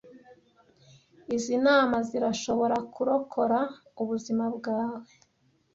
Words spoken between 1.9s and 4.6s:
zirashobora kurokora ubuzima